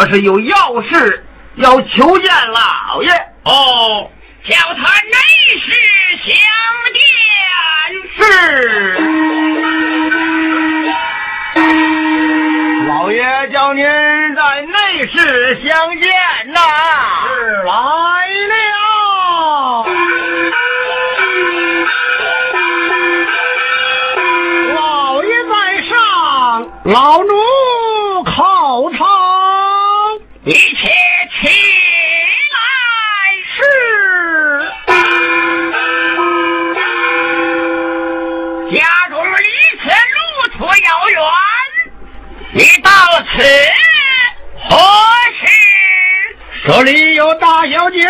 [0.00, 3.10] 我是有要事要求见老爷。
[3.44, 4.10] 哦，
[4.48, 4.89] 叫他。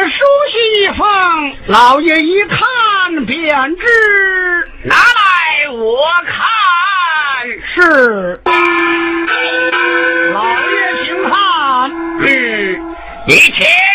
[0.08, 3.86] 书信一封老爷一看便知
[4.84, 6.36] 拿来我看
[7.74, 8.40] 是。
[10.32, 11.32] 老爷请看
[12.20, 13.89] 嗯你请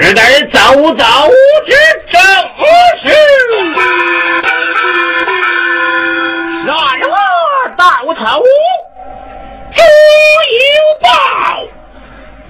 [0.00, 0.58] 只得走
[0.94, 1.04] 走
[1.66, 1.72] 之
[2.12, 2.20] 正
[3.02, 3.04] 时。
[6.64, 6.70] 然
[7.02, 7.12] 我
[7.76, 7.82] 到
[8.14, 8.22] 头，
[9.74, 9.80] 终
[10.54, 10.60] 有
[11.02, 11.08] 报，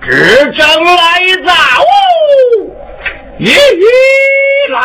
[0.02, 0.09] 只
[0.52, 0.97] 争来
[1.47, 1.50] 早，
[3.38, 3.49] 一
[4.71, 4.78] 来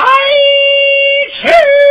[1.41, 1.82] 迟。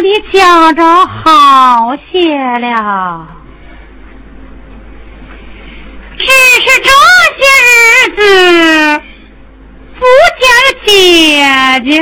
[0.00, 3.26] 你觉着好些了，
[6.18, 6.90] 只是这
[7.36, 7.70] 些日
[8.16, 8.20] 子
[9.98, 10.04] 不
[10.38, 10.44] 见
[10.84, 10.90] 姐
[11.90, 11.92] 姐。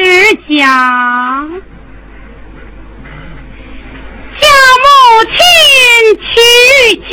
[0.00, 1.60] 只讲。
[4.40, 4.46] 叫
[4.84, 4.88] 母
[5.26, 5.36] 亲
[6.24, 6.30] 去
[7.10, 7.12] 接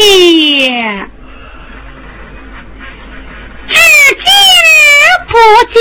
[3.68, 3.76] 至
[4.24, 4.26] 今
[5.28, 5.34] 不
[5.74, 5.78] 见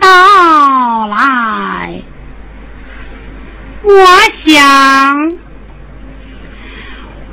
[0.00, 2.02] 到来。
[3.84, 3.92] 我
[4.44, 4.56] 想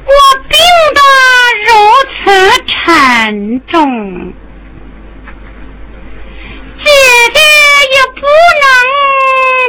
[0.06, 0.12] 我
[0.48, 0.54] 病
[0.94, 1.02] 得
[1.66, 1.70] 如
[2.14, 2.24] 此
[2.68, 4.34] 沉重
[6.84, 6.90] 姐
[7.34, 7.40] 姐
[7.94, 8.22] 也不
[8.62, 8.66] 能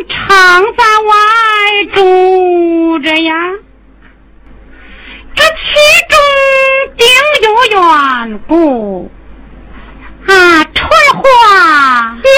[0.08, 1.12] 常在外
[1.94, 3.34] 住着呀，
[5.34, 5.50] 这其
[6.08, 6.16] 中
[6.96, 7.06] 定
[7.42, 9.10] 有缘故。
[10.26, 10.88] 啊，春
[11.20, 12.30] 花，有，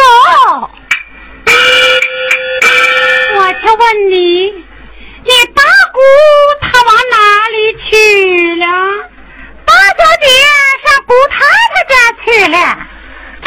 [3.36, 4.14] 我就问你，
[4.50, 5.98] 你大姑
[6.60, 7.16] 她往哪
[7.50, 7.92] 里去
[8.56, 8.64] 了？
[9.66, 10.26] 大小姐
[10.84, 11.34] 上姑太
[11.74, 11.92] 太家
[12.24, 12.56] 去了。
[13.44, 13.46] 走，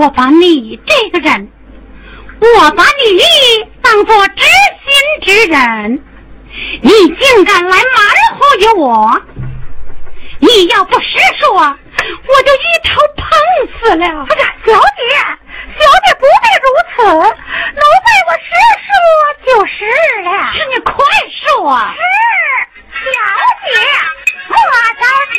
[0.00, 1.48] 我把你这个人。
[2.38, 3.18] 我把你
[3.82, 4.44] 当做知
[4.84, 4.90] 心
[5.22, 6.04] 之人，
[6.82, 7.78] 你竟敢来瞒
[8.36, 9.20] 糊于我！
[10.38, 11.06] 你要不实
[11.40, 11.62] 说，我
[12.42, 13.24] 就一头碰
[13.80, 14.04] 死了。
[14.26, 15.00] 不是，小姐，
[15.78, 18.48] 小姐不必如此，奴婢我实
[18.84, 18.86] 说
[19.46, 19.74] 就是
[20.22, 20.28] 了。
[20.52, 20.92] 是你快
[21.32, 21.44] 说。
[21.94, 21.98] 是，
[23.02, 23.06] 小
[23.64, 23.68] 姐，
[24.50, 24.54] 我
[25.00, 25.36] 着急。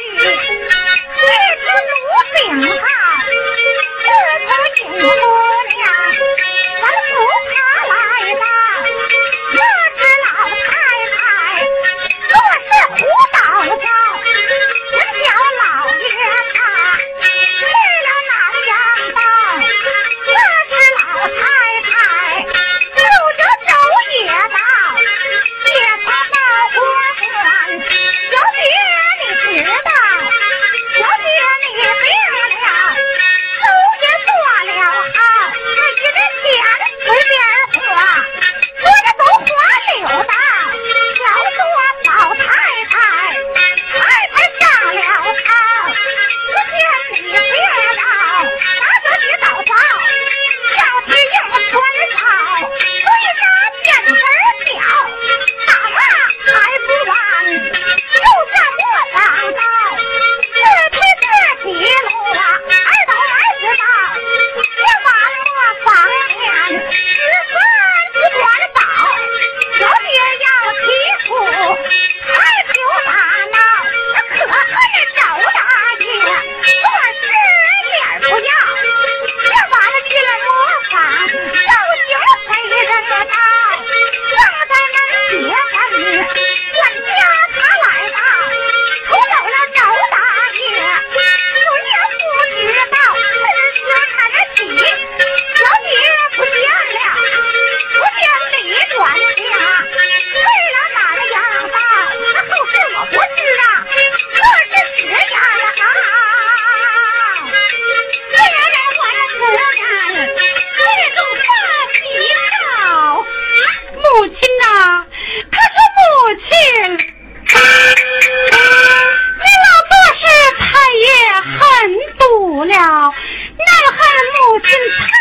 [124.58, 125.17] 아침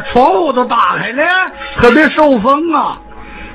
[0.00, 1.24] 把窗户都打开了，
[1.80, 2.98] 可别受风啊！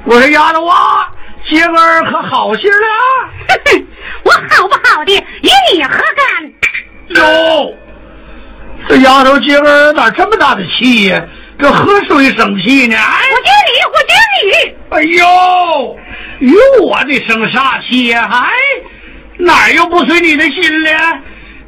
[0.06, 1.08] 我说丫头啊，
[1.50, 2.78] 今儿可好些了？
[4.24, 6.54] 我好不好的与你何干？
[7.16, 7.74] 哟，
[8.88, 11.22] 这丫头今儿咋这么大的气呀？
[11.58, 12.96] 这喝水生气呢？
[12.98, 14.14] 哎我敬你，我敬
[14.52, 14.76] 你。
[14.90, 15.98] 哎呦，
[16.40, 18.30] 与我的生啥气呀？
[18.32, 18.50] 哎，
[19.38, 20.92] 哪又不随你的心了？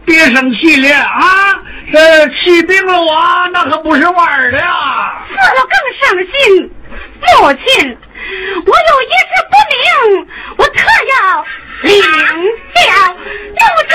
[0.06, 1.47] 别生气了啊！
[1.92, 5.22] 这气病了我，那可不是玩的呀。
[5.30, 6.70] 死了更伤心，
[7.22, 7.98] 母亲，
[8.66, 11.16] 我有一事不明，我特要
[11.84, 12.06] 领教
[13.76, 13.92] 不知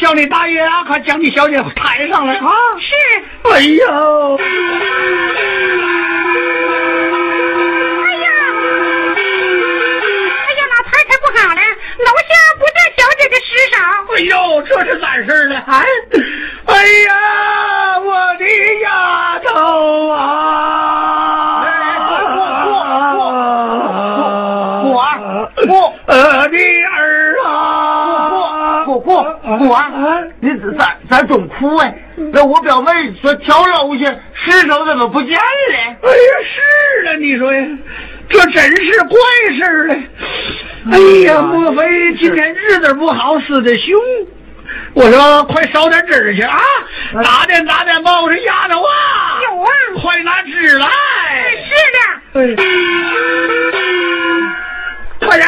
[0.00, 2.48] 叫你大爷啊，快将你小姐抬上来啊！
[2.80, 2.94] 是。
[3.50, 4.36] 哎呦！
[4.36, 4.42] 哎
[8.16, 8.28] 呀！
[9.14, 11.60] 哎呀，那抬抬不好了，
[11.98, 13.76] 楼下不得小姐的尸首。
[14.14, 15.54] 哎呦，这是咋事呢？
[15.66, 15.72] 哎，
[16.66, 16.74] 哎
[17.06, 17.12] 呀，
[18.00, 18.44] 我的
[18.82, 20.18] 丫头啊！
[24.82, 24.94] 不不
[25.54, 25.70] 不不
[26.06, 26.39] 我的
[29.60, 29.84] 不啊！
[30.40, 30.48] 你
[30.78, 31.94] 咋咋总哭哎？
[32.32, 32.90] 那我表妹
[33.20, 35.42] 说跳楼去，尸首怎么不见了？
[35.76, 37.66] 哎呀，是啊，你说呀，
[38.30, 39.18] 这真是怪
[39.52, 40.02] 事嘞！
[40.92, 40.98] 哎
[41.30, 44.00] 呀，莫非今天日子不好，死的凶？
[44.94, 46.58] 我说快烧点纸去啊！
[47.22, 48.18] 打点打点吧！
[48.22, 48.88] 我说丫头啊，
[49.42, 49.68] 有啊，
[50.00, 50.88] 快拿纸来！
[51.68, 51.98] 是的。
[52.32, 52.56] 快点！
[55.20, 55.46] 快点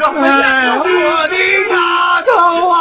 [0.00, 0.80] 着，快点着！
[0.80, 1.36] 我的
[1.68, 1.74] 丫
[2.22, 2.30] 头
[2.70, 2.74] 啊！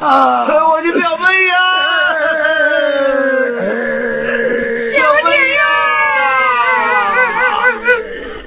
[0.00, 1.54] 我的表妹呀！
[4.96, 5.60] 小姐呀！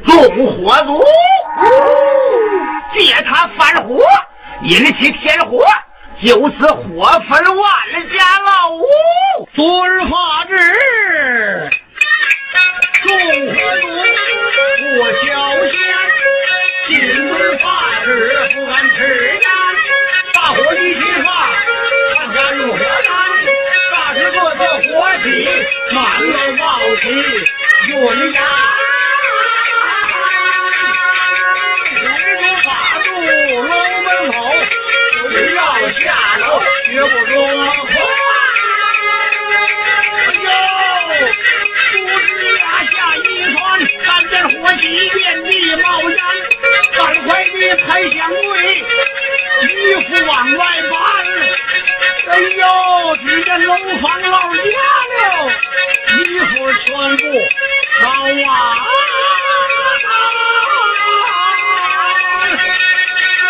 [0.06, 0.12] 纵
[0.48, 0.89] 火族，
[2.94, 3.89] 借他翻火，
[4.64, 5.64] 引起天火，
[6.22, 7.66] 就此火焚万
[8.14, 8.84] 家老屋，
[9.56, 10.10] 昨日法
[10.46, 10.52] 制，
[13.04, 13.84] 纵火族
[14.82, 14.89] 不
[15.26, 15.30] 小
[15.72, 15.74] 心，
[16.88, 17.65] 禁遵法
[18.03, 18.07] 制
[18.53, 18.97] 不敢吃
[19.34, 19.41] 烟，
[20.34, 21.27] 大火一起发，
[22.15, 22.82] 看家入火难，
[23.91, 24.89] 大时各色火
[25.23, 25.25] 起，
[25.93, 26.63] 满楼冒
[27.01, 27.03] 起
[27.88, 27.93] 云
[28.34, 28.38] 烟。
[32.03, 32.05] 五
[32.41, 32.69] 个法
[33.03, 33.07] 度
[33.61, 34.36] 楼门口，
[35.29, 35.59] 只要
[35.99, 36.43] 下楼
[36.86, 37.34] 绝不容
[37.67, 38.11] 火。
[53.52, 53.70] 呦，只见楼
[54.02, 54.60] 房老家
[55.12, 55.22] 了，
[56.18, 56.52] 衣服
[56.86, 56.88] 全
[57.18, 57.24] 部
[57.99, 58.36] 烧完。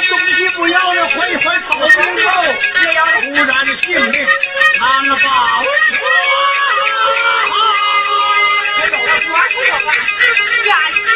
[0.09, 1.93] 东西不要了，快快跑不走！
[3.21, 3.49] 突然
[3.83, 4.15] 性命
[4.79, 4.83] 难
[5.21, 5.25] 保。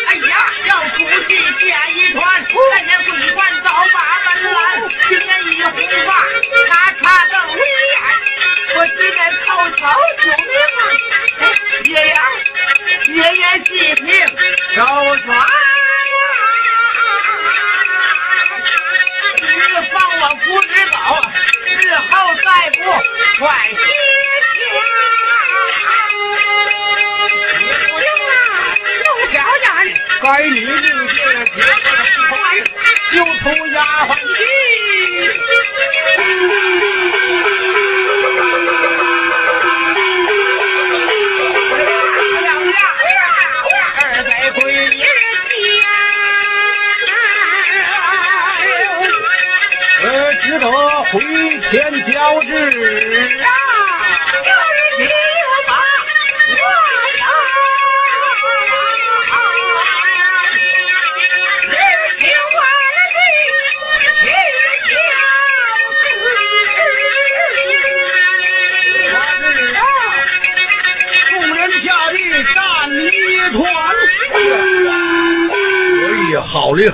[0.08, 0.34] 哎呀，
[0.68, 0.96] 要出
[1.28, 1.30] 去
[1.60, 1.66] 见
[1.96, 2.20] 一团，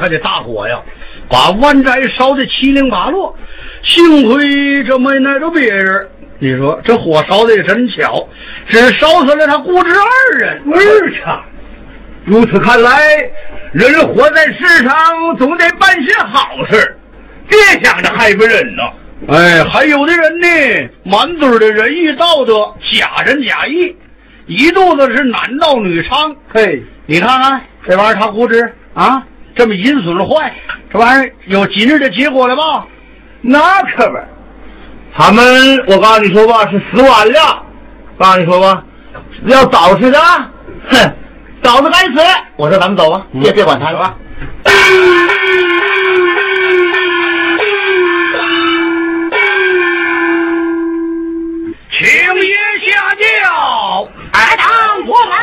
[0.01, 0.81] 呀，好厉害的大火呀！
[1.29, 3.35] 把万宅烧得七零八落，
[3.83, 6.07] 幸亏这没挨着别人。
[6.39, 8.27] 你说这火烧的也真巧，
[8.67, 10.61] 只烧死了他姑侄二人。
[10.73, 11.39] 儿 cha，
[12.25, 12.91] 如此看来，
[13.71, 16.97] 人活在世上总得办些好事，
[17.47, 18.83] 别想着害别人呢。
[19.27, 23.95] 哎，还有的人呢，满嘴的仁义道德，假仁假义，
[24.47, 26.35] 一肚子是男盗女娼。
[26.51, 29.23] 嘿，你看看这玩意儿，他姑侄啊，
[29.55, 30.53] 这么阴损坏，
[30.91, 32.85] 这玩意儿有今日的结果了吧？
[33.41, 34.17] 那可不，
[35.15, 37.65] 他们我告诉你说吧，是死晚了。
[38.17, 38.83] 告诉你说吧，
[39.45, 40.19] 要早死的，
[40.89, 41.15] 哼，
[41.63, 42.21] 早子该死。
[42.55, 44.15] 我说咱们走吧，别别管他了吧。
[51.91, 54.67] 请爷下轿，二当
[55.07, 55.33] 我们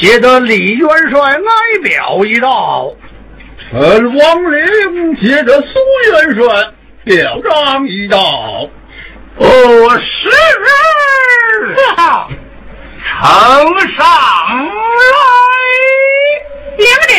[0.00, 1.38] 接得李元帅哀
[1.82, 2.94] 表一道，
[3.70, 5.68] 臣王陵接得苏
[6.12, 6.72] 元帅
[7.04, 8.70] 表彰一道。
[9.36, 9.46] 哦，
[9.98, 10.30] 是，
[13.20, 14.06] 呈上
[15.08, 15.16] 来，
[16.76, 17.12] 领旨。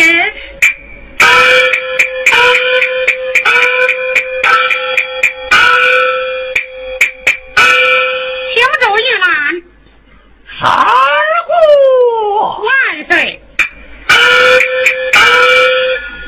[8.53, 9.23] 请走一览。
[10.59, 11.18] 三姑
[12.58, 12.68] 万
[13.10, 13.41] 岁。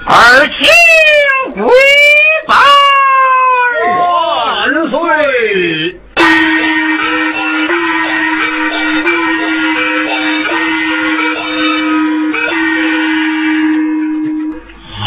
[0.06, 0.66] 儿请
[1.64, 1.70] 回
[2.48, 2.56] 拜。
[3.88, 4.00] 万
[4.90, 5.00] 岁！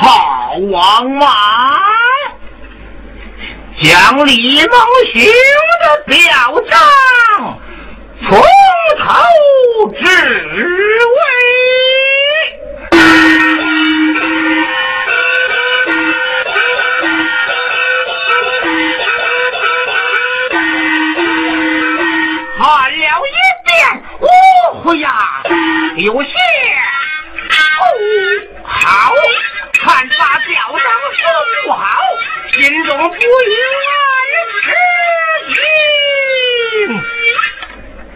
[0.00, 0.02] 好
[0.70, 1.26] 王马，
[3.82, 4.76] 将李蒙
[5.12, 5.22] 兄
[5.82, 6.16] 的表
[6.70, 6.72] 彰
[8.26, 8.32] 从
[8.98, 9.04] 头
[9.92, 11.16] 至尾。
[22.56, 23.74] 看了一遍，
[24.20, 25.08] 哦呀，
[25.96, 26.28] 有些
[27.50, 27.52] 不
[28.62, 29.12] 好，
[29.80, 30.78] 看他表彰
[31.18, 31.22] 说
[31.66, 31.82] 不好，
[32.52, 33.18] 心中不愿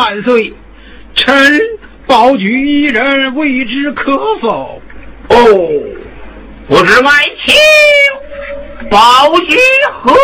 [0.00, 0.54] 万岁！
[1.14, 1.60] 臣
[2.06, 4.80] 保举一人，未知可否？
[5.28, 5.36] 哦，
[6.66, 7.10] 不知外
[7.44, 7.54] 卿
[8.90, 8.98] 保
[9.40, 9.58] 举
[10.02, 10.14] 何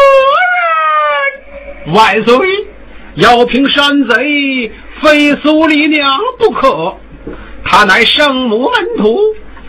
[1.87, 1.95] 人？
[1.95, 2.49] 万岁，
[3.17, 4.73] 要凭山贼，
[5.03, 6.97] 非苏丽娘不可。
[7.63, 9.19] 他乃圣母门徒，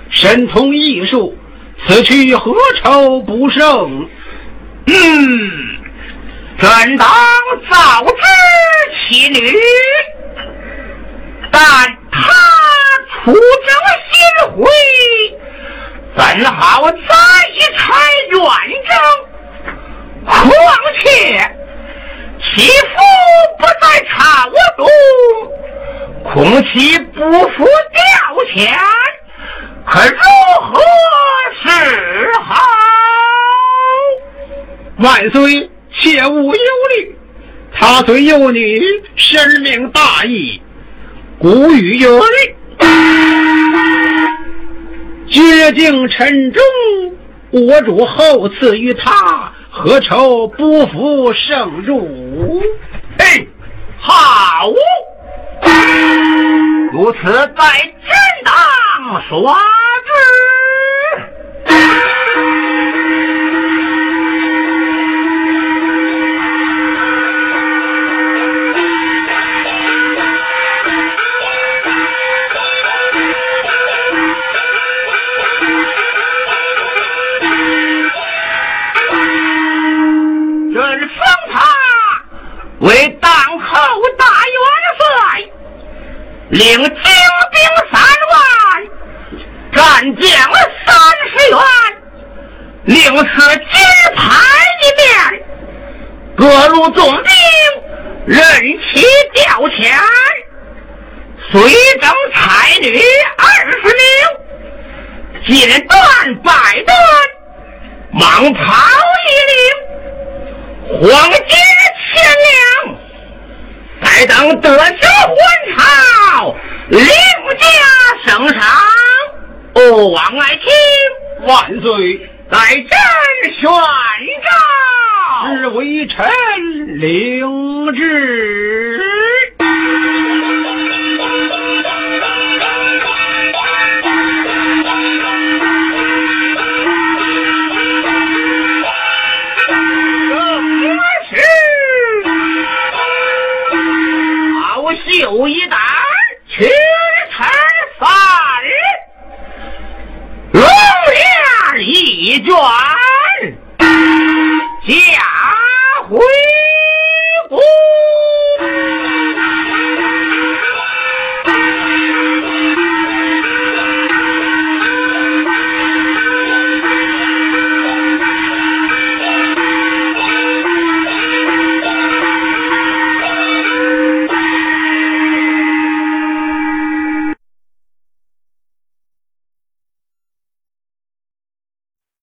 [0.09, 1.37] 神通异术，
[1.85, 4.07] 此去何愁不胜？
[4.85, 5.66] 嗯，
[6.59, 7.07] 怎当
[7.69, 8.23] 早知
[9.07, 9.53] 其女，
[11.51, 11.61] 但
[12.11, 12.17] 他
[13.13, 13.37] 出征
[14.09, 14.17] 心
[14.55, 14.65] 灰，
[16.17, 16.97] 怎好再
[17.77, 17.77] 拆
[18.31, 18.41] 远
[18.87, 18.89] 征？
[20.25, 20.43] 况
[20.99, 21.05] 且
[22.41, 22.95] 其父
[23.59, 24.15] 不在朝
[24.77, 24.79] 中，
[26.23, 26.35] 恐
[26.73, 27.55] 其不服
[27.93, 28.01] 调
[28.55, 28.57] 遣，
[29.85, 30.17] 可如
[30.65, 30.73] 何
[31.61, 31.65] 是
[32.41, 32.55] 好？
[34.97, 35.69] 万岁，
[35.99, 36.61] 切勿忧
[36.95, 37.15] 虑。
[37.73, 38.79] 他虽幼女，
[39.15, 40.61] 深明大义。
[41.39, 42.23] 古语有云
[45.29, 46.61] ：“绝境沉重，
[47.51, 52.63] 我主厚赐于他，何愁不服胜入？”
[53.19, 53.47] 嘿，
[53.99, 54.71] 好，
[56.93, 57.63] 如此在
[58.07, 58.53] 正当
[59.29, 59.53] 说
[60.05, 60.11] 之。